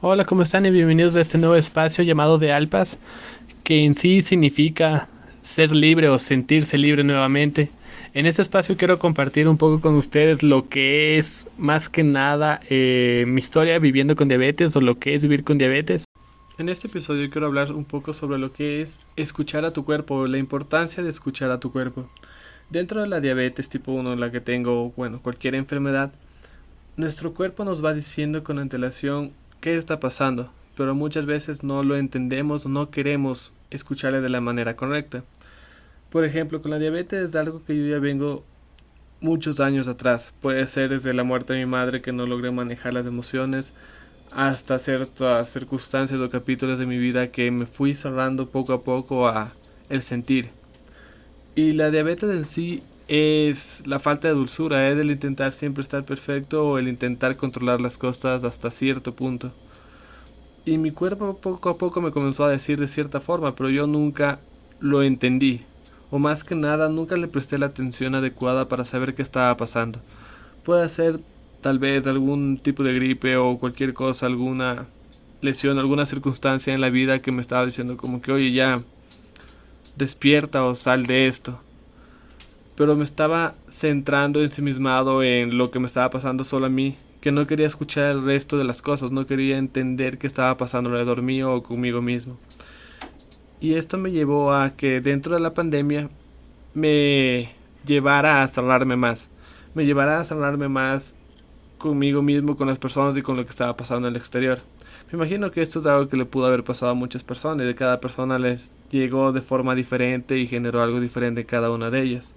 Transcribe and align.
Hola, 0.00 0.24
¿cómo 0.24 0.42
están? 0.42 0.66
Y 0.66 0.70
bienvenidos 0.70 1.16
a 1.16 1.20
este 1.20 1.36
nuevo 1.36 1.56
espacio 1.56 2.04
llamado 2.04 2.38
de 2.38 2.52
Alpas, 2.52 2.98
que 3.64 3.84
en 3.84 3.94
sí 3.94 4.22
significa 4.22 5.08
ser 5.42 5.72
libre 5.72 6.08
o 6.08 6.18
sentirse 6.18 6.78
libre 6.78 7.02
nuevamente. 7.02 7.70
En 8.14 8.26
este 8.26 8.42
espacio 8.42 8.76
quiero 8.76 8.98
compartir 8.98 9.48
un 9.48 9.58
poco 9.58 9.80
con 9.80 9.94
ustedes 9.96 10.42
lo 10.42 10.68
que 10.68 11.18
es 11.18 11.50
más 11.58 11.88
que 11.88 12.04
nada 12.04 12.60
eh, 12.70 13.24
mi 13.26 13.40
historia 13.40 13.78
viviendo 13.78 14.16
con 14.16 14.28
diabetes 14.28 14.76
o 14.76 14.80
lo 14.80 14.98
que 14.98 15.14
es 15.14 15.22
vivir 15.22 15.44
con 15.44 15.58
diabetes. 15.58 16.04
En 16.58 16.68
este 16.68 16.88
episodio 16.88 17.28
quiero 17.28 17.46
hablar 17.48 17.72
un 17.72 17.84
poco 17.84 18.12
sobre 18.12 18.38
lo 18.38 18.52
que 18.52 18.80
es 18.80 19.02
escuchar 19.16 19.64
a 19.64 19.72
tu 19.72 19.84
cuerpo, 19.84 20.26
la 20.26 20.38
importancia 20.38 21.02
de 21.02 21.10
escuchar 21.10 21.50
a 21.50 21.60
tu 21.60 21.72
cuerpo. 21.72 22.08
Dentro 22.68 23.00
de 23.00 23.06
la 23.06 23.20
diabetes 23.20 23.68
tipo 23.68 23.92
1, 23.92 24.16
la 24.16 24.32
que 24.32 24.40
tengo, 24.40 24.90
bueno, 24.96 25.20
cualquier 25.22 25.54
enfermedad, 25.54 26.10
nuestro 26.96 27.32
cuerpo 27.32 27.64
nos 27.64 27.84
va 27.84 27.94
diciendo 27.94 28.42
con 28.42 28.58
antelación 28.58 29.32
qué 29.60 29.76
está 29.76 30.00
pasando, 30.00 30.50
pero 30.76 30.94
muchas 30.94 31.26
veces 31.26 31.62
no 31.62 31.84
lo 31.84 31.96
entendemos, 31.96 32.66
no 32.66 32.90
queremos 32.90 33.54
escucharle 33.70 34.20
de 34.20 34.30
la 34.30 34.40
manera 34.40 34.74
correcta. 34.74 35.22
Por 36.10 36.24
ejemplo, 36.24 36.60
con 36.60 36.72
la 36.72 36.80
diabetes 36.80 37.20
es 37.20 37.36
algo 37.36 37.62
que 37.64 37.76
yo 37.76 37.86
ya 37.86 38.00
vengo 38.00 38.42
muchos 39.20 39.60
años 39.60 39.86
atrás. 39.86 40.34
Puede 40.40 40.66
ser 40.66 40.90
desde 40.90 41.14
la 41.14 41.22
muerte 41.22 41.52
de 41.52 41.60
mi 41.60 41.66
madre 41.66 42.02
que 42.02 42.12
no 42.12 42.26
logré 42.26 42.50
manejar 42.50 42.94
las 42.94 43.06
emociones, 43.06 43.72
hasta 44.32 44.80
ciertas 44.80 45.50
circunstancias 45.50 46.20
o 46.20 46.30
capítulos 46.30 46.80
de 46.80 46.86
mi 46.86 46.98
vida 46.98 47.28
que 47.28 47.48
me 47.52 47.66
fui 47.66 47.94
cerrando 47.94 48.48
poco 48.48 48.72
a 48.72 48.82
poco 48.82 49.28
a 49.28 49.52
el 49.88 50.02
sentir. 50.02 50.55
Y 51.56 51.72
la 51.72 51.90
diabetes 51.90 52.30
en 52.30 52.46
sí 52.46 52.84
es 53.08 53.82
la 53.84 53.98
falta 53.98 54.28
de 54.28 54.34
dulzura, 54.34 54.88
es 54.88 54.96
el 54.98 55.10
intentar 55.10 55.52
siempre 55.52 55.82
estar 55.82 56.04
perfecto 56.04 56.64
o 56.64 56.78
el 56.78 56.86
intentar 56.86 57.36
controlar 57.36 57.80
las 57.80 57.98
cosas 57.98 58.44
hasta 58.44 58.70
cierto 58.70 59.12
punto. 59.14 59.50
Y 60.64 60.78
mi 60.78 60.92
cuerpo 60.92 61.36
poco 61.38 61.70
a 61.70 61.78
poco 61.78 62.00
me 62.00 62.12
comenzó 62.12 62.44
a 62.44 62.50
decir 62.50 62.78
de 62.78 62.86
cierta 62.86 63.18
forma, 63.18 63.56
pero 63.56 63.70
yo 63.70 63.88
nunca 63.88 64.38
lo 64.78 65.02
entendí 65.02 65.62
o 66.10 66.18
más 66.18 66.44
que 66.44 66.54
nada 66.54 66.88
nunca 66.88 67.16
le 67.16 67.28
presté 67.28 67.58
la 67.58 67.66
atención 67.66 68.14
adecuada 68.14 68.68
para 68.68 68.84
saber 68.84 69.14
qué 69.14 69.22
estaba 69.22 69.56
pasando. 69.56 70.00
Puede 70.64 70.88
ser 70.88 71.20
tal 71.60 71.78
vez 71.78 72.06
algún 72.06 72.58
tipo 72.58 72.82
de 72.84 72.94
gripe 72.94 73.36
o 73.36 73.58
cualquier 73.58 73.94
cosa, 73.94 74.26
alguna 74.26 74.86
lesión, 75.40 75.78
alguna 75.78 76.06
circunstancia 76.06 76.74
en 76.74 76.80
la 76.80 76.90
vida 76.90 77.20
que 77.20 77.32
me 77.32 77.42
estaba 77.42 77.64
diciendo 77.64 77.96
como 77.96 78.20
que 78.20 78.32
oye 78.32 78.52
ya 78.52 78.80
despierta 79.96 80.64
o 80.64 80.74
sal 80.74 81.06
de 81.06 81.26
esto. 81.26 81.58
Pero 82.76 82.94
me 82.94 83.04
estaba 83.04 83.54
centrando 83.68 84.42
ensimismado 84.42 85.22
en 85.22 85.56
lo 85.56 85.70
que 85.70 85.78
me 85.78 85.86
estaba 85.86 86.10
pasando 86.10 86.44
solo 86.44 86.66
a 86.66 86.70
mí, 86.70 86.96
que 87.20 87.32
no 87.32 87.46
quería 87.46 87.66
escuchar 87.66 88.10
el 88.10 88.24
resto 88.24 88.58
de 88.58 88.64
las 88.64 88.82
cosas, 88.82 89.10
no 89.10 89.26
quería 89.26 89.58
entender 89.58 90.18
qué 90.18 90.26
estaba 90.26 90.56
pasando 90.56 90.90
alrededor 90.90 91.22
mío 91.22 91.54
o 91.54 91.62
conmigo 91.62 92.02
mismo. 92.02 92.36
Y 93.60 93.74
esto 93.74 93.96
me 93.96 94.12
llevó 94.12 94.52
a 94.52 94.76
que 94.76 95.00
dentro 95.00 95.34
de 95.34 95.40
la 95.40 95.54
pandemia 95.54 96.10
me 96.74 97.50
llevara 97.86 98.42
a 98.42 98.48
cerrarme 98.48 98.96
más. 98.96 99.30
Me 99.74 99.86
llevara 99.86 100.20
a 100.20 100.24
cerrarme 100.24 100.68
más 100.68 101.16
conmigo 101.78 102.22
mismo, 102.22 102.56
con 102.56 102.66
las 102.66 102.78
personas 102.78 103.16
y 103.16 103.22
con 103.22 103.36
lo 103.36 103.44
que 103.44 103.50
estaba 103.50 103.76
pasando 103.76 104.08
en 104.08 104.14
el 104.14 104.20
exterior. 104.20 104.60
Me 105.10 105.16
imagino 105.16 105.52
que 105.52 105.62
esto 105.62 105.78
es 105.78 105.86
algo 105.86 106.08
que 106.08 106.16
le 106.16 106.24
pudo 106.24 106.46
haber 106.46 106.64
pasado 106.64 106.92
a 106.92 106.94
muchas 106.94 107.22
personas 107.22 107.62
y 107.62 107.66
de 107.66 107.76
cada 107.76 108.00
persona 108.00 108.38
les 108.38 108.76
llegó 108.90 109.32
de 109.32 109.40
forma 109.40 109.74
diferente 109.76 110.36
y 110.38 110.46
generó 110.48 110.82
algo 110.82 110.98
diferente 110.98 111.42
en 111.42 111.46
cada 111.46 111.70
una 111.70 111.90
de 111.90 112.02
ellas. 112.02 112.34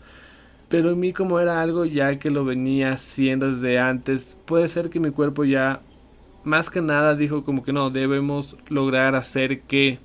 Pero 0.69 0.91
en 0.91 0.99
mí 0.99 1.11
como 1.11 1.39
era 1.39 1.61
algo 1.61 1.85
ya 1.85 2.19
que 2.19 2.29
lo 2.29 2.45
venía 2.45 2.93
haciendo 2.93 3.47
desde 3.47 3.79
antes, 3.79 4.39
puede 4.45 4.67
ser 4.67 4.91
que 4.91 4.99
mi 4.99 5.09
cuerpo 5.09 5.45
ya 5.45 5.81
más 6.43 6.69
que 6.69 6.81
nada 6.81 7.15
dijo 7.15 7.43
como 7.43 7.63
que 7.63 7.73
no, 7.73 7.89
debemos 7.89 8.55
lograr 8.69 9.15
hacer 9.15 9.61
que 9.61 9.99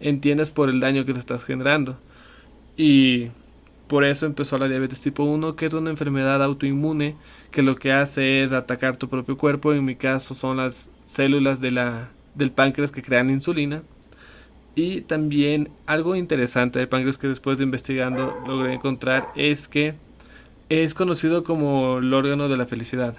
entiendes 0.00 0.50
por 0.50 0.70
el 0.70 0.80
daño 0.80 1.04
que 1.04 1.12
te 1.12 1.18
estás 1.18 1.44
generando. 1.44 1.98
Y 2.78 3.28
por 3.86 4.04
eso 4.04 4.26
empezó 4.26 4.58
la 4.58 4.68
diabetes 4.68 5.00
tipo 5.00 5.22
1, 5.22 5.54
que 5.54 5.66
es 5.66 5.74
una 5.74 5.90
enfermedad 5.90 6.42
autoinmune 6.42 7.14
que 7.50 7.62
lo 7.62 7.76
que 7.76 7.92
hace 7.92 8.42
es 8.42 8.52
atacar 8.52 8.96
tu 8.96 9.08
propio 9.08 9.36
cuerpo. 9.36 9.72
En 9.72 9.84
mi 9.84 9.94
caso 9.94 10.34
son 10.34 10.56
las 10.56 10.90
células 11.04 11.60
de 11.60 11.70
la, 11.70 12.08
del 12.34 12.50
páncreas 12.50 12.90
que 12.90 13.02
crean 13.02 13.30
insulina. 13.30 13.82
Y 14.74 15.02
también 15.02 15.70
algo 15.86 16.16
interesante 16.16 16.78
del 16.78 16.88
páncreas 16.88 17.16
que 17.16 17.28
después 17.28 17.58
de 17.58 17.64
investigando 17.64 18.36
logré 18.46 18.74
encontrar 18.74 19.28
es 19.36 19.68
que 19.68 19.94
es 20.68 20.94
conocido 20.94 21.44
como 21.44 21.98
el 21.98 22.12
órgano 22.12 22.48
de 22.48 22.56
la 22.56 22.66
felicidad 22.66 23.16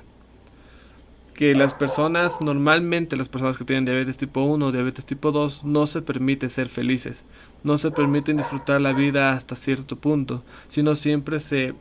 que 1.38 1.54
las 1.54 1.76
personas, 1.76 2.42
normalmente 2.42 3.16
las 3.16 3.30
personas 3.30 3.58
que 3.58 3.64
tienen 3.64 3.86
diabetes 3.86 4.18
tipo 4.18 4.42
1 4.42 4.66
o 4.66 4.72
diabetes 4.72 5.06
tipo 5.06 5.32
2, 5.32 5.64
no 5.64 5.86
se 5.86 6.02
permite 6.02 6.50
ser 6.50 6.68
felices, 6.68 7.26
no 7.64 7.78
se 7.78 7.92
permiten 7.92 8.38
disfrutar 8.38 8.82
la 8.82 8.92
vida 8.92 9.32
hasta 9.32 9.56
cierto 9.56 9.96
punto, 9.98 10.44
sino 10.68 10.96
siempre 10.96 11.40
se 11.40 11.76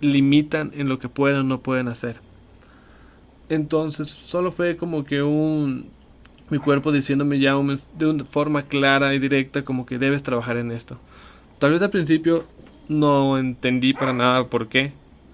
limitan 0.00 0.72
en 0.74 0.88
lo 0.88 0.98
que 0.98 1.10
pueden 1.10 1.40
o 1.40 1.42
no 1.42 1.60
pueden 1.60 1.88
hacer. 1.88 2.20
Entonces, 3.50 4.08
solo 4.08 4.50
fue 4.50 4.78
como 4.78 5.04
que 5.04 5.22
un 5.22 5.90
mi 6.48 6.58
cuerpo 6.58 6.90
diciéndome 6.90 7.38
ya 7.38 7.54
de 7.98 8.06
una 8.06 8.24
forma 8.24 8.62
clara 8.62 9.14
y 9.14 9.18
directa 9.18 9.62
como 9.62 9.84
que 9.84 9.98
debes 9.98 10.22
trabajar 10.22 10.56
en 10.56 10.72
esto. 10.72 10.98
Tal 11.58 11.72
vez 11.72 11.82
al 11.82 11.90
principio 11.90 12.44
no 12.88 13.38
entendí 13.38 13.92
para 13.92 14.14
nada 14.14 14.46
por 14.46 14.68
qué 14.68 14.92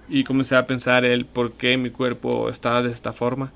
y 0.09 0.25
comencé 0.25 0.57
a 0.57 0.67
pensar 0.67 1.05
el 1.05 1.27
por 1.27 1.53
qué 1.53 1.77
mi 1.77 1.91
cuerpo 1.91 2.49
estaba 2.51 2.83
de 2.83 2.91
esta 2.91 3.13
forma 3.13 3.53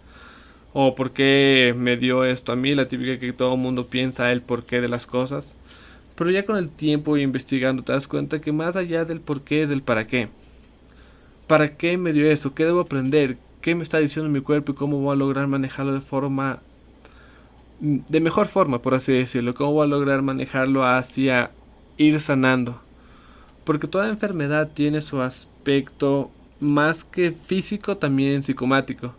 o 0.72 0.94
por 0.94 1.12
qué 1.12 1.74
me 1.76 1.96
dio 1.96 2.24
esto 2.24 2.52
a 2.52 2.56
mí, 2.56 2.74
la 2.74 2.88
típica 2.88 3.18
que 3.18 3.32
todo 3.32 3.54
el 3.54 3.60
mundo 3.60 3.86
piensa 3.86 4.32
el 4.32 4.42
porqué 4.42 4.80
de 4.80 4.88
las 4.88 5.06
cosas. 5.06 5.54
Pero 6.16 6.30
ya 6.30 6.46
con 6.46 6.56
el 6.56 6.68
tiempo 6.68 7.16
y 7.16 7.22
investigando 7.22 7.82
te 7.82 7.92
das 7.92 8.08
cuenta 8.08 8.40
que 8.40 8.52
más 8.52 8.76
allá 8.76 9.04
del 9.04 9.20
por 9.20 9.42
qué 9.42 9.62
es 9.62 9.70
el 9.70 9.82
para 9.82 10.06
qué. 10.06 10.28
¿Para 11.46 11.76
qué 11.76 11.98
me 11.98 12.12
dio 12.12 12.30
eso? 12.30 12.54
¿Qué 12.54 12.64
debo 12.64 12.80
aprender? 12.80 13.36
¿Qué 13.60 13.74
me 13.74 13.82
está 13.82 13.98
diciendo 13.98 14.30
mi 14.30 14.40
cuerpo 14.40 14.72
y 14.72 14.74
cómo 14.74 14.98
voy 14.98 15.12
a 15.12 15.18
lograr 15.18 15.46
manejarlo 15.46 15.92
de 15.92 16.00
forma 16.00 16.60
de 17.80 18.20
mejor 18.20 18.46
forma, 18.46 18.80
por 18.80 18.94
así 18.94 19.12
decirlo? 19.12 19.54
¿Cómo 19.54 19.72
voy 19.72 19.84
a 19.84 19.90
lograr 19.90 20.22
manejarlo 20.22 20.84
hacia 20.84 21.50
ir 21.96 22.20
sanando? 22.20 22.80
Porque 23.64 23.88
toda 23.88 24.08
enfermedad 24.08 24.70
tiene 24.72 25.00
su 25.00 25.20
aspecto 25.20 26.30
más 26.60 27.04
que 27.04 27.32
físico, 27.32 27.96
también 27.96 28.42
psicomático. 28.42 29.14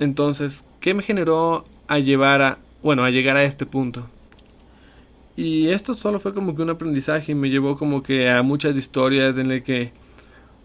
Entonces, 0.00 0.64
¿qué 0.80 0.94
me 0.94 1.02
generó 1.02 1.64
a 1.88 1.98
llevar 1.98 2.42
a, 2.42 2.58
bueno, 2.82 3.04
a 3.04 3.10
llegar 3.10 3.36
a 3.36 3.44
este 3.44 3.66
punto? 3.66 4.08
Y 5.36 5.68
esto 5.68 5.94
solo 5.94 6.20
fue 6.20 6.34
como 6.34 6.54
que 6.54 6.62
un 6.62 6.70
aprendizaje 6.70 7.32
y 7.32 7.34
me 7.34 7.50
llevó 7.50 7.76
como 7.76 8.02
que 8.02 8.30
a 8.30 8.42
muchas 8.42 8.76
historias 8.76 9.38
en 9.38 9.48
las 9.48 9.62
que 9.62 9.92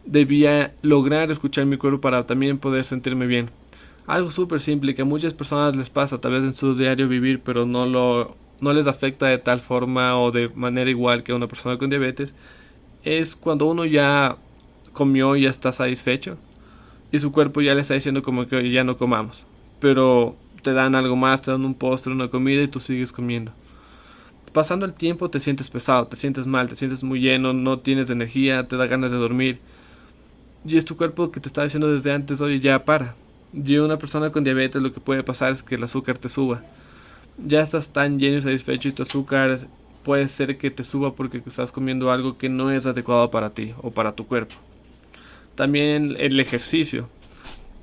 debía 0.06 0.74
lograr 0.82 1.32
escuchar 1.32 1.66
mi 1.66 1.78
cuerpo 1.78 2.02
para 2.02 2.26
también 2.26 2.58
poder 2.58 2.86
sentirme 2.86 3.28
bien. 3.28 3.50
Algo 4.06 4.32
súper 4.32 4.60
simple 4.60 4.96
que 4.96 5.04
a 5.04 5.06
muchas 5.06 5.34
personas 5.34 5.76
les 5.76 5.90
pasa 5.90 6.20
tal 6.20 6.34
vez 6.34 6.44
en 6.44 6.54
su 6.54 6.76
diario 6.76 7.08
vivir, 7.08 7.42
pero 7.42 7.66
no 7.66 7.86
lo 7.86 8.36
no 8.62 8.72
les 8.72 8.88
afecta 8.88 9.28
de 9.28 9.38
tal 9.38 9.60
forma 9.60 10.18
o 10.18 10.32
de 10.32 10.50
manera 10.50 10.90
igual 10.90 11.24
que 11.24 11.34
a 11.34 11.36
una 11.36 11.48
persona 11.48 11.78
con 11.78 11.90
diabetes, 11.90 12.34
es 13.04 13.36
cuando 13.36 13.66
uno 13.66 13.84
ya 13.86 14.38
comió 14.94 15.36
y 15.36 15.44
ya 15.44 15.50
está 15.50 15.72
satisfecho 15.72 16.38
y 17.14 17.20
su 17.20 17.32
cuerpo 17.32 17.62
ya 17.62 17.76
le 17.76 17.82
está 17.82 17.94
diciendo 17.94 18.24
como 18.24 18.48
que 18.48 18.72
ya 18.72 18.84
no 18.84 18.98
comamos. 18.98 19.46
Pero 19.80 20.36
te 20.64 20.74
dan 20.74 20.96
algo 20.96 21.16
más, 21.16 21.44
te 21.44 21.52
dan 21.52 21.64
un 21.64 21.76
postre, 21.76 22.12
una 22.12 22.28
comida 22.28 22.64
y 22.64 22.68
tú 22.68 22.80
sigues 22.80 23.14
comiendo. 23.14 23.52
Pasando 24.52 24.88
el 24.88 24.94
tiempo 24.94 25.30
te 25.30 25.40
sientes 25.40 25.70
pesado, 25.70 26.08
te 26.08 26.16
sientes 26.16 26.48
mal, 26.48 26.68
te 26.68 26.76
sientes 26.76 27.04
muy 27.04 27.20
lleno, 27.20 27.54
no 27.54 27.78
tienes 27.78 28.10
energía, 28.10 28.68
te 28.68 28.78
da 28.78 28.88
ganas 28.88 29.12
de 29.12 29.18
dormir. 29.18 29.60
Y 30.66 30.76
es 30.76 30.86
tu 30.86 30.98
cuerpo 30.98 31.32
que 31.32 31.40
te 31.40 31.48
está 31.48 31.62
diciendo 31.62 31.94
desde 31.94 32.12
antes, 32.12 32.42
oye, 32.42 32.60
ya 32.60 32.84
para. 32.84 33.14
Y 33.54 33.78
una 33.78 34.00
persona 34.00 34.32
con 34.32 34.44
diabetes 34.44 34.82
lo 34.82 34.92
que 34.92 35.00
puede 35.00 35.22
pasar 35.22 35.52
es 35.52 35.62
que 35.62 35.76
el 35.76 35.84
azúcar 35.84 36.18
te 36.18 36.30
suba. 36.30 36.64
Ya 37.38 37.62
estás 37.62 37.94
tan 37.94 38.18
lleno 38.18 38.40
y 38.40 38.42
satisfecho 38.42 38.90
y 38.90 38.92
tu 38.92 39.04
azúcar 39.04 39.60
puede 40.04 40.28
ser 40.30 40.58
que 40.58 40.72
te 40.72 40.84
suba 40.84 41.14
porque 41.14 41.44
estás 41.46 41.72
comiendo 41.72 42.12
algo 42.12 42.40
que 42.40 42.50
no 42.50 42.72
es 42.72 42.88
adecuado 42.88 43.30
para 43.30 43.52
ti 43.52 43.72
o 43.84 43.92
para 43.92 44.16
tu 44.16 44.26
cuerpo. 44.26 44.56
También 45.56 46.16
el 46.20 46.40
ejercicio. 46.40 47.10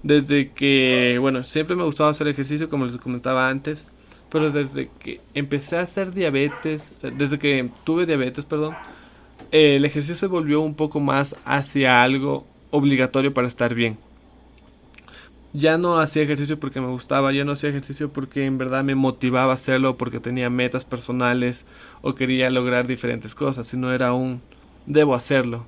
Desde 0.03 0.51
que, 0.51 1.19
bueno, 1.21 1.45
siempre 1.45 1.77
me 1.77 1.85
gustaba 1.85 2.11
hacer 2.11 2.27
ejercicio, 2.29 2.71
como 2.71 2.87
les 2.87 2.97
comentaba 2.97 3.49
antes, 3.49 3.87
pero 4.31 4.51
desde 4.51 4.89
que 4.99 5.21
empecé 5.35 5.77
a 5.77 5.83
hacer 5.83 6.15
diabetes, 6.15 6.95
desde 7.03 7.39
que 7.39 7.69
tuve 7.85 8.07
diabetes, 8.07 8.45
perdón, 8.45 8.75
el 9.51 9.85
ejercicio 9.85 10.15
se 10.15 10.27
volvió 10.27 10.61
un 10.61 10.75
poco 10.75 11.01
más 11.01 11.37
hacia 11.45 12.03
algo 12.03 12.47
obligatorio 12.71 13.35
para 13.35 13.49
estar 13.49 13.75
bien. 13.75 13.99
Ya 15.53 15.79
no 15.79 15.99
hacía 15.99 16.23
ejercicio 16.23 16.61
porque 16.61 16.81
me 16.81 16.87
gustaba, 16.87 17.33
ya 17.33 17.45
no 17.45 17.53
hacía 17.53 17.71
ejercicio 17.71 18.13
porque 18.13 18.47
en 18.47 18.57
verdad 18.57 18.85
me 18.85 18.95
motivaba 18.95 19.51
a 19.51 19.55
hacerlo, 19.55 19.97
porque 19.97 20.21
tenía 20.21 20.49
metas 20.49 20.85
personales 20.85 21.67
o 22.03 22.15
quería 22.15 22.49
lograr 22.51 22.87
diferentes 22.87 23.35
cosas, 23.35 23.67
sino 23.67 23.93
era 23.93 24.13
un 24.13 24.41
debo 24.87 25.15
hacerlo. 25.15 25.67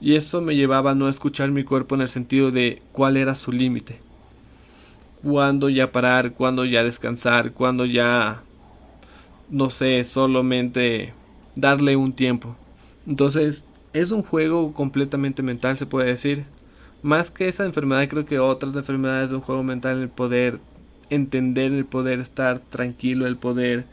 Y 0.00 0.14
eso 0.16 0.40
me 0.40 0.56
llevaba 0.56 0.92
a 0.92 0.94
no 0.94 1.08
escuchar 1.08 1.50
mi 1.50 1.64
cuerpo 1.64 1.94
en 1.94 2.02
el 2.02 2.08
sentido 2.08 2.50
de 2.50 2.80
cuál 2.92 3.16
era 3.16 3.34
su 3.34 3.52
límite. 3.52 4.00
cuándo 5.22 5.68
ya 5.70 5.90
parar, 5.92 6.32
cuándo 6.34 6.64
ya 6.64 6.84
descansar, 6.84 7.52
cuándo 7.52 7.84
ya, 7.86 8.42
no 9.48 9.70
sé, 9.70 10.04
solamente 10.04 11.14
darle 11.56 11.96
un 11.96 12.12
tiempo. 12.14 12.56
Entonces, 13.06 13.68
es 13.92 14.10
un 14.10 14.22
juego 14.22 14.72
completamente 14.74 15.42
mental, 15.42 15.78
se 15.78 15.86
puede 15.86 16.08
decir. 16.08 16.46
Más 17.02 17.30
que 17.30 17.48
esa 17.48 17.64
enfermedad, 17.66 18.08
creo 18.08 18.26
que 18.26 18.38
otras 18.38 18.74
enfermedades 18.76 19.30
de 19.30 19.36
un 19.36 19.42
juego 19.42 19.62
mental, 19.62 20.00
el 20.02 20.08
poder 20.10 20.60
entender, 21.10 21.72
el 21.72 21.86
poder 21.86 22.20
estar 22.20 22.60
tranquilo, 22.60 23.26
el 23.26 23.36
poder 23.38 23.86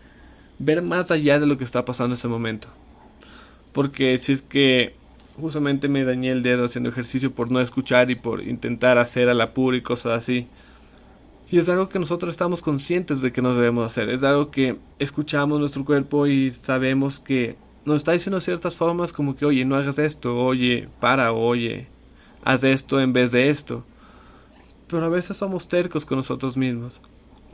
ver 0.59 0.81
más 0.81 1.11
allá 1.11 1.39
de 1.39 1.47
lo 1.47 1.57
que 1.57 1.63
está 1.65 1.85
pasando 1.85 2.13
en 2.13 2.19
ese 2.19 2.27
momento. 2.27 2.69
Porque 3.73 4.17
si 4.17 4.33
es 4.33 4.41
que 4.41 4.95
justamente 5.41 5.89
me 5.89 6.05
dañé 6.05 6.31
el 6.31 6.43
dedo 6.43 6.65
haciendo 6.65 6.89
ejercicio 6.89 7.31
por 7.31 7.51
no 7.51 7.59
escuchar 7.59 8.09
y 8.11 8.15
por 8.15 8.41
intentar 8.41 8.97
hacer 8.97 9.27
al 9.29 9.41
apuro 9.41 9.75
y 9.75 9.81
cosas 9.81 10.13
así. 10.13 10.47
Y 11.51 11.57
es 11.57 11.67
algo 11.67 11.89
que 11.89 11.99
nosotros 11.99 12.31
estamos 12.31 12.61
conscientes 12.61 13.21
de 13.21 13.33
que 13.33 13.41
nos 13.41 13.57
debemos 13.57 13.85
hacer. 13.85 14.09
Es 14.09 14.23
algo 14.23 14.51
que 14.51 14.77
escuchamos 14.99 15.59
nuestro 15.59 15.83
cuerpo 15.83 16.25
y 16.25 16.51
sabemos 16.51 17.19
que 17.19 17.57
nos 17.83 17.97
está 17.97 18.13
diciendo 18.13 18.39
ciertas 18.39 18.77
formas 18.77 19.11
como 19.11 19.35
que, 19.35 19.45
oye, 19.45 19.65
no 19.65 19.75
hagas 19.75 19.99
esto, 19.99 20.37
oye, 20.37 20.87
para, 21.01 21.33
oye, 21.33 21.87
haz 22.43 22.63
esto 22.63 23.01
en 23.01 23.11
vez 23.11 23.33
de 23.33 23.49
esto. 23.49 23.83
Pero 24.87 25.05
a 25.05 25.09
veces 25.09 25.35
somos 25.35 25.67
tercos 25.67 26.05
con 26.05 26.17
nosotros 26.17 26.55
mismos. 26.55 27.01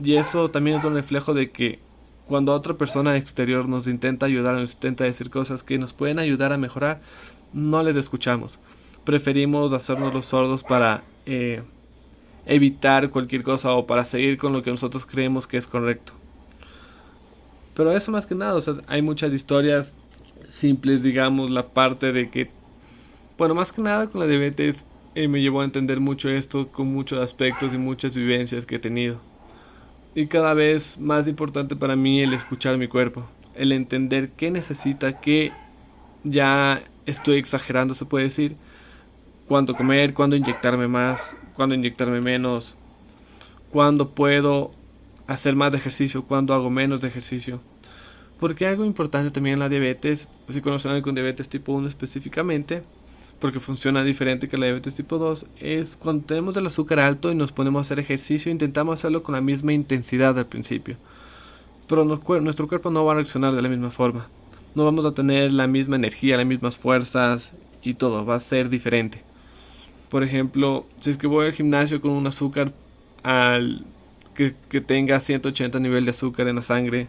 Y 0.02 0.14
eso 0.14 0.48
también 0.50 0.76
es 0.76 0.84
un 0.84 0.94
reflejo 0.94 1.34
de 1.34 1.50
que 1.50 1.80
cuando 2.28 2.52
otra 2.52 2.74
persona 2.74 3.16
exterior 3.16 3.68
nos 3.68 3.88
intenta 3.88 4.26
ayudar, 4.26 4.54
nos 4.54 4.74
intenta 4.74 5.04
decir 5.04 5.30
cosas 5.30 5.62
que 5.62 5.78
nos 5.78 5.92
pueden 5.92 6.18
ayudar 6.18 6.52
a 6.52 6.58
mejorar, 6.58 7.00
no 7.52 7.82
les 7.82 7.96
escuchamos. 7.96 8.58
Preferimos 9.04 9.72
hacernos 9.72 10.12
los 10.12 10.26
sordos 10.26 10.64
para 10.64 11.02
eh, 11.26 11.62
evitar 12.46 13.10
cualquier 13.10 13.42
cosa 13.42 13.72
o 13.72 13.86
para 13.86 14.04
seguir 14.04 14.38
con 14.38 14.52
lo 14.52 14.62
que 14.62 14.70
nosotros 14.70 15.06
creemos 15.06 15.46
que 15.46 15.56
es 15.56 15.66
correcto. 15.66 16.12
Pero 17.74 17.92
eso 17.92 18.10
más 18.10 18.26
que 18.26 18.34
nada, 18.34 18.54
o 18.54 18.60
sea, 18.60 18.74
hay 18.88 19.02
muchas 19.02 19.32
historias 19.32 19.96
simples, 20.48 21.02
digamos, 21.02 21.50
la 21.50 21.68
parte 21.68 22.12
de 22.12 22.30
que, 22.30 22.50
bueno, 23.36 23.54
más 23.54 23.70
que 23.70 23.82
nada 23.82 24.08
con 24.08 24.20
la 24.20 24.26
diabetes 24.26 24.86
eh, 25.14 25.28
me 25.28 25.40
llevó 25.40 25.60
a 25.60 25.64
entender 25.64 26.00
mucho 26.00 26.28
esto 26.28 26.68
con 26.68 26.92
muchos 26.92 27.20
aspectos 27.20 27.74
y 27.74 27.78
muchas 27.78 28.16
vivencias 28.16 28.66
que 28.66 28.76
he 28.76 28.78
tenido. 28.78 29.20
Y 30.14 30.26
cada 30.26 30.54
vez 30.54 30.98
más 30.98 31.28
importante 31.28 31.76
para 31.76 31.94
mí 31.94 32.20
el 32.20 32.34
escuchar 32.34 32.78
mi 32.78 32.88
cuerpo, 32.88 33.24
el 33.54 33.72
entender 33.72 34.30
qué 34.30 34.50
necesita, 34.50 35.20
qué 35.20 35.52
ya 36.24 36.82
estoy 37.10 37.38
exagerando, 37.38 37.94
se 37.94 38.04
puede 38.04 38.24
decir, 38.24 38.56
cuándo 39.46 39.74
comer, 39.74 40.14
cuándo 40.14 40.36
inyectarme 40.36 40.88
más, 40.88 41.36
cuándo 41.54 41.74
inyectarme 41.74 42.20
menos, 42.20 42.76
cuándo 43.70 44.10
puedo 44.10 44.72
hacer 45.26 45.56
más 45.56 45.72
de 45.72 45.78
ejercicio, 45.78 46.24
cuándo 46.24 46.54
hago 46.54 46.70
menos 46.70 47.00
de 47.00 47.08
ejercicio. 47.08 47.60
Porque 48.38 48.66
algo 48.66 48.84
importante 48.84 49.30
también 49.30 49.54
en 49.54 49.60
la 49.60 49.68
diabetes, 49.68 50.30
si 50.48 50.60
conocen 50.60 50.92
algo 50.92 51.02
con 51.02 51.14
diabetes 51.14 51.48
tipo 51.48 51.72
1 51.72 51.88
específicamente, 51.88 52.82
porque 53.40 53.58
funciona 53.58 54.04
diferente 54.04 54.48
que 54.48 54.58
la 54.58 54.66
diabetes 54.66 54.94
tipo 54.94 55.18
2, 55.18 55.46
es 55.60 55.96
cuando 55.96 56.26
tenemos 56.26 56.56
el 56.56 56.66
azúcar 56.66 57.00
alto 57.00 57.32
y 57.32 57.34
nos 57.34 57.52
ponemos 57.52 57.78
a 57.78 57.82
hacer 57.82 57.98
ejercicio, 57.98 58.52
intentamos 58.52 59.00
hacerlo 59.00 59.22
con 59.22 59.34
la 59.34 59.40
misma 59.40 59.72
intensidad 59.72 60.38
al 60.38 60.46
principio. 60.46 60.96
Pero 61.88 62.04
nuestro 62.04 62.68
cuerpo 62.68 62.90
no 62.90 63.04
va 63.04 63.12
a 63.12 63.14
reaccionar 63.16 63.54
de 63.54 63.62
la 63.62 63.68
misma 63.68 63.90
forma. 63.90 64.28
No 64.74 64.84
vamos 64.84 65.04
a 65.06 65.12
tener 65.12 65.52
la 65.52 65.66
misma 65.66 65.96
energía, 65.96 66.36
las 66.36 66.46
mismas 66.46 66.78
fuerzas 66.78 67.52
y 67.82 67.94
todo, 67.94 68.24
va 68.24 68.36
a 68.36 68.40
ser 68.40 68.68
diferente. 68.68 69.22
Por 70.08 70.22
ejemplo, 70.22 70.86
si 71.00 71.10
es 71.10 71.18
que 71.18 71.26
voy 71.26 71.46
al 71.46 71.52
gimnasio 71.52 72.00
con 72.00 72.12
un 72.12 72.26
azúcar 72.26 72.72
al 73.22 73.84
que, 74.34 74.54
que 74.68 74.80
tenga 74.80 75.20
180 75.20 75.78
nivel 75.80 76.04
de 76.04 76.10
azúcar 76.10 76.48
en 76.48 76.56
la 76.56 76.62
sangre, 76.62 77.08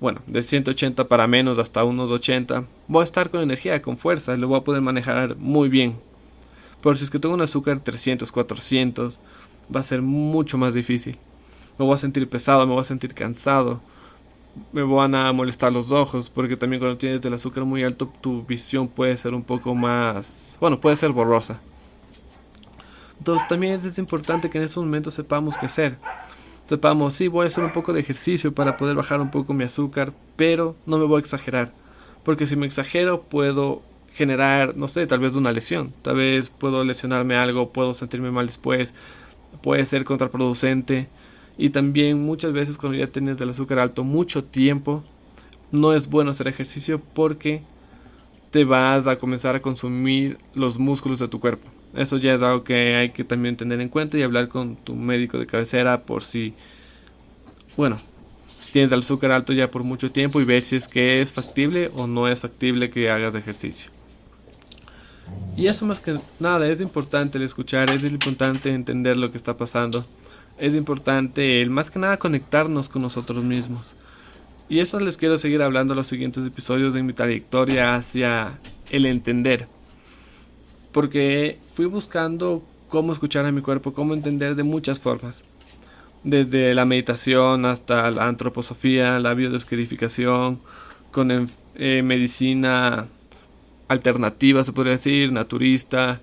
bueno, 0.00 0.20
de 0.26 0.42
180 0.42 1.06
para 1.06 1.26
menos 1.28 1.58
hasta 1.58 1.84
unos 1.84 2.10
80, 2.10 2.64
voy 2.88 3.02
a 3.02 3.04
estar 3.04 3.30
con 3.30 3.40
energía, 3.40 3.80
con 3.82 3.96
fuerza, 3.96 4.36
lo 4.36 4.48
voy 4.48 4.58
a 4.58 4.64
poder 4.64 4.82
manejar 4.82 5.36
muy 5.36 5.68
bien. 5.68 5.96
Pero 6.82 6.96
si 6.96 7.04
es 7.04 7.10
que 7.10 7.20
tengo 7.20 7.36
un 7.36 7.40
azúcar 7.40 7.78
300, 7.78 8.32
400, 8.32 9.20
va 9.74 9.80
a 9.80 9.84
ser 9.84 10.02
mucho 10.02 10.58
más 10.58 10.74
difícil. 10.74 11.16
Me 11.78 11.84
voy 11.84 11.94
a 11.94 11.98
sentir 11.98 12.28
pesado, 12.28 12.66
me 12.66 12.72
voy 12.72 12.80
a 12.80 12.84
sentir 12.84 13.14
cansado, 13.14 13.80
me 14.72 14.82
van 14.82 15.14
a 15.14 15.32
molestar 15.32 15.72
los 15.72 15.92
ojos, 15.92 16.28
porque 16.30 16.56
también 16.56 16.80
cuando 16.80 16.98
tienes 16.98 17.24
el 17.24 17.34
azúcar 17.34 17.64
muy 17.64 17.82
alto, 17.82 18.10
tu 18.20 18.44
visión 18.44 18.88
puede 18.88 19.16
ser 19.16 19.34
un 19.34 19.42
poco 19.42 19.74
más, 19.74 20.56
bueno, 20.60 20.80
puede 20.80 20.96
ser 20.96 21.10
borrosa. 21.10 21.60
Entonces 23.18 23.46
también 23.48 23.74
es 23.74 23.98
importante 23.98 24.50
que 24.50 24.58
en 24.58 24.64
esos 24.64 24.82
momentos 24.84 25.14
sepamos 25.14 25.56
qué 25.56 25.66
hacer 25.66 25.98
sepamos, 26.64 27.14
sí, 27.14 27.28
voy 27.28 27.44
a 27.44 27.46
hacer 27.48 27.64
un 27.64 27.72
poco 27.72 27.92
de 27.92 28.00
ejercicio 28.00 28.52
para 28.54 28.76
poder 28.76 28.96
bajar 28.96 29.20
un 29.20 29.30
poco 29.30 29.52
mi 29.52 29.64
azúcar, 29.64 30.12
pero 30.36 30.76
no 30.86 30.98
me 30.98 31.04
voy 31.04 31.16
a 31.16 31.20
exagerar. 31.20 31.72
Porque 32.24 32.46
si 32.46 32.56
me 32.56 32.66
exagero 32.66 33.22
puedo 33.22 33.82
generar, 34.14 34.76
no 34.76 34.88
sé, 34.88 35.06
tal 35.06 35.20
vez 35.20 35.34
una 35.34 35.52
lesión. 35.52 35.92
Tal 36.02 36.16
vez 36.16 36.50
puedo 36.50 36.84
lesionarme 36.84 37.36
algo, 37.36 37.70
puedo 37.72 37.94
sentirme 37.94 38.30
mal 38.30 38.46
después, 38.46 38.94
puede 39.62 39.84
ser 39.86 40.04
contraproducente. 40.04 41.08
Y 41.58 41.70
también 41.70 42.24
muchas 42.24 42.52
veces 42.52 42.78
cuando 42.78 42.98
ya 42.98 43.06
tienes 43.06 43.40
el 43.40 43.50
azúcar 43.50 43.78
alto 43.78 44.04
mucho 44.04 44.44
tiempo, 44.44 45.02
no 45.70 45.94
es 45.94 46.08
bueno 46.08 46.30
hacer 46.30 46.48
ejercicio 46.48 47.00
porque 47.14 47.62
te 48.50 48.64
vas 48.64 49.06
a 49.06 49.16
comenzar 49.16 49.56
a 49.56 49.62
consumir 49.62 50.38
los 50.54 50.78
músculos 50.78 51.18
de 51.18 51.28
tu 51.28 51.40
cuerpo. 51.40 51.68
Eso 51.94 52.16
ya 52.16 52.34
es 52.34 52.42
algo 52.42 52.64
que 52.64 52.94
hay 52.96 53.10
que 53.10 53.24
también 53.24 53.56
tener 53.56 53.80
en 53.80 53.88
cuenta 53.88 54.18
y 54.18 54.22
hablar 54.22 54.48
con 54.48 54.76
tu 54.76 54.94
médico 54.94 55.38
de 55.38 55.46
cabecera 55.46 56.02
por 56.02 56.24
si, 56.24 56.54
bueno, 57.76 57.98
tienes 58.72 58.92
el 58.92 59.00
azúcar 59.00 59.32
alto 59.32 59.52
ya 59.52 59.70
por 59.70 59.84
mucho 59.84 60.10
tiempo 60.10 60.40
y 60.40 60.44
ver 60.44 60.62
si 60.62 60.76
es 60.76 60.88
que 60.88 61.20
es 61.20 61.32
factible 61.32 61.90
o 61.94 62.06
no 62.06 62.28
es 62.28 62.40
factible 62.40 62.90
que 62.90 63.10
hagas 63.10 63.34
ejercicio. 63.34 63.90
Y 65.56 65.66
eso 65.66 65.84
más 65.86 66.00
que 66.00 66.18
nada, 66.40 66.66
es 66.68 66.80
importante 66.80 67.38
el 67.38 67.44
escuchar, 67.44 67.90
es 67.90 68.04
importante 68.04 68.72
entender 68.72 69.16
lo 69.16 69.30
que 69.30 69.36
está 69.36 69.56
pasando, 69.56 70.04
es 70.62 70.74
importante 70.74 71.60
el 71.60 71.70
más 71.70 71.90
que 71.90 71.98
nada 71.98 72.16
conectarnos 72.16 72.88
con 72.88 73.02
nosotros 73.02 73.44
mismos. 73.44 73.94
Y 74.68 74.80
eso 74.80 74.98
les 75.00 75.18
quiero 75.18 75.36
seguir 75.36 75.60
hablando 75.60 75.92
en 75.92 75.98
los 75.98 76.06
siguientes 76.06 76.46
episodios 76.46 76.94
de 76.94 77.02
mi 77.02 77.12
trayectoria 77.12 77.94
hacia 77.94 78.58
el 78.90 79.04
entender 79.04 79.68
porque 80.92 81.58
fui 81.74 81.86
buscando 81.86 82.62
cómo 82.88 83.12
escuchar 83.12 83.46
a 83.46 83.52
mi 83.52 83.62
cuerpo, 83.62 83.92
cómo 83.92 84.14
entender 84.14 84.54
de 84.54 84.62
muchas 84.62 85.00
formas. 85.00 85.42
Desde 86.22 86.74
la 86.74 86.84
meditación 86.84 87.66
hasta 87.66 88.10
la 88.10 88.28
antroposofía, 88.28 89.18
la 89.18 89.34
biodescodificación, 89.34 90.58
con 91.10 91.50
eh, 91.74 92.02
medicina 92.02 93.08
alternativa, 93.88 94.62
se 94.62 94.72
podría 94.72 94.92
decir, 94.92 95.32
naturista, 95.32 96.20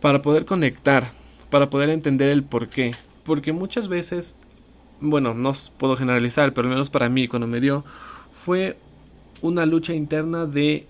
para 0.00 0.20
poder 0.20 0.44
conectar, 0.44 1.04
para 1.50 1.70
poder 1.70 1.88
entender 1.88 2.28
el 2.28 2.42
por 2.42 2.68
qué. 2.68 2.94
Porque 3.24 3.52
muchas 3.52 3.88
veces, 3.88 4.36
bueno, 5.00 5.34
no 5.34 5.52
puedo 5.78 5.96
generalizar, 5.96 6.52
pero 6.52 6.68
al 6.68 6.74
menos 6.74 6.90
para 6.90 7.08
mí, 7.08 7.26
cuando 7.28 7.46
me 7.46 7.60
dio, 7.60 7.84
fue 8.30 8.76
una 9.40 9.66
lucha 9.66 9.94
interna 9.94 10.46
de 10.46 10.86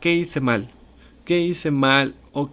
qué 0.00 0.14
hice 0.14 0.40
mal, 0.40 0.68
qué 1.24 1.40
hice 1.40 1.70
mal 1.70 2.14
o 2.32 2.50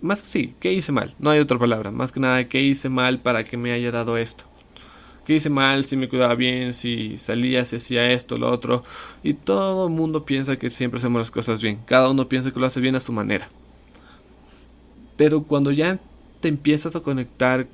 más 0.00 0.20
sí, 0.20 0.54
qué 0.60 0.72
hice 0.72 0.92
mal, 0.92 1.14
no 1.18 1.30
hay 1.30 1.40
otra 1.40 1.58
palabra, 1.58 1.90
más 1.90 2.12
que 2.12 2.20
nada 2.20 2.44
qué 2.48 2.60
hice 2.60 2.90
mal 2.90 3.20
para 3.20 3.44
que 3.44 3.56
me 3.56 3.72
haya 3.72 3.90
dado 3.90 4.18
esto. 4.18 4.44
¿Qué 5.24 5.36
hice 5.36 5.48
mal? 5.48 5.84
Si 5.84 5.96
me 5.96 6.08
cuidaba 6.08 6.34
bien, 6.34 6.74
si 6.74 7.16
salía, 7.16 7.64
si 7.64 7.76
hacía 7.76 8.12
esto, 8.12 8.36
lo 8.36 8.50
otro. 8.50 8.84
Y 9.22 9.32
todo 9.32 9.86
el 9.86 9.92
mundo 9.92 10.26
piensa 10.26 10.56
que 10.56 10.68
siempre 10.68 10.98
hacemos 10.98 11.18
las 11.18 11.30
cosas 11.30 11.62
bien. 11.62 11.78
Cada 11.86 12.10
uno 12.10 12.28
piensa 12.28 12.50
que 12.50 12.60
lo 12.60 12.66
hace 12.66 12.80
bien 12.80 12.94
a 12.94 13.00
su 13.00 13.10
manera. 13.12 13.48
Pero 15.16 15.42
cuando 15.44 15.70
ya 15.70 15.98
te 16.40 16.48
empiezas 16.48 16.94
a 16.94 17.00
conectar 17.00 17.66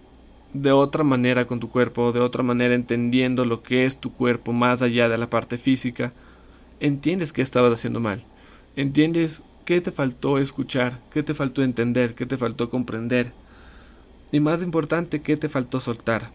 de 0.53 0.73
otra 0.73 1.05
manera 1.05 1.47
con 1.47 1.61
tu 1.61 1.71
cuerpo, 1.71 2.13
de 2.13 2.21
otra 2.21 2.43
manera 2.43 2.75
entendiendo 2.75 3.45
lo 3.45 3.63
que 3.63 3.87
es 3.87 3.97
tu 3.97 4.13
cuerpo 4.13 4.53
más 4.53 4.83
allá 4.83 5.09
de 5.09 5.19
la 5.19 5.31
parte 5.31 5.59
física, 5.59 6.13
entiendes 6.81 7.33
que 7.33 7.43
estabas 7.43 7.73
haciendo 7.73 8.01
mal. 8.01 8.25
Entiendes 8.77 9.45
¿Qué 9.71 9.81
te 9.81 9.93
faltó 9.93 10.39
escuchar? 10.39 10.99
¿Qué 11.13 11.23
te 11.23 11.33
faltó 11.33 11.63
entender? 11.63 12.17
¿Qué 12.17 12.27
te 12.27 12.37
faltó 12.37 12.71
comprender? 12.71 13.31
Y 14.33 14.41
más 14.41 14.65
importante, 14.65 15.23
¿qué 15.23 15.37
te 15.37 15.49
faltó 15.49 15.79
soltar? 15.79 16.33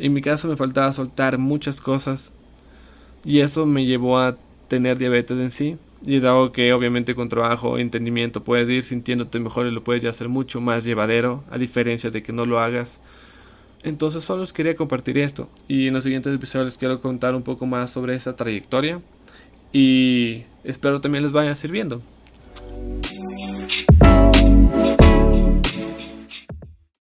En 0.00 0.12
mi 0.12 0.20
caso 0.20 0.48
me 0.48 0.56
faltaba 0.56 0.92
soltar 0.92 1.38
muchas 1.38 1.80
cosas 1.80 2.32
y 3.24 3.38
eso 3.38 3.66
me 3.66 3.86
llevó 3.86 4.18
a 4.18 4.36
tener 4.66 4.98
diabetes 4.98 5.38
en 5.38 5.52
sí. 5.52 5.76
Y 6.04 6.16
es 6.16 6.24
algo 6.24 6.52
que 6.52 6.72
obviamente 6.72 7.14
con 7.14 7.28
trabajo 7.28 7.76
e 7.76 7.82
entendimiento 7.82 8.42
puedes 8.42 8.68
ir 8.70 8.82
sintiéndote 8.82 9.38
mejor 9.38 9.66
y 9.66 9.70
lo 9.70 9.84
puedes 9.84 10.04
hacer 10.04 10.28
mucho 10.28 10.60
más 10.60 10.84
llevadero, 10.84 11.44
a 11.50 11.58
diferencia 11.58 12.10
de 12.10 12.22
que 12.22 12.32
no 12.32 12.46
lo 12.46 12.58
hagas. 12.58 13.00
Entonces 13.82 14.24
solo 14.24 14.42
os 14.42 14.52
quería 14.52 14.76
compartir 14.76 15.18
esto 15.18 15.48
y 15.68 15.88
en 15.88 15.94
los 15.94 16.04
siguientes 16.04 16.34
episodios 16.34 16.66
les 16.66 16.78
quiero 16.78 17.00
contar 17.00 17.34
un 17.34 17.42
poco 17.42 17.66
más 17.66 17.90
sobre 17.90 18.14
esa 18.14 18.36
trayectoria 18.36 19.00
y 19.72 20.44
espero 20.64 21.00
también 21.00 21.24
les 21.24 21.32
vaya 21.32 21.54
sirviendo. 21.54 22.02